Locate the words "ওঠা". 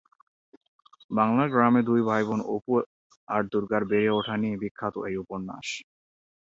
4.11-4.35